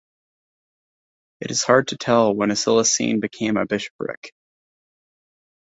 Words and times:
It 1.41 1.51
is 1.51 1.61
hard 1.61 1.89
to 1.89 1.95
tell 1.95 2.33
when 2.35 2.49
Acilisene 2.49 3.21
became 3.21 3.55
a 3.55 3.67
bishopric. 3.67 4.33